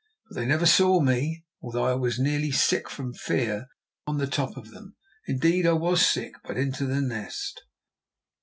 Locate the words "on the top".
4.07-4.57